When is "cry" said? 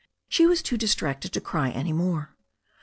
1.41-1.69